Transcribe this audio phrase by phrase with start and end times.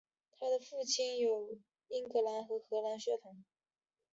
[0.31, 3.37] 她的父亲有英格兰和荷兰血统。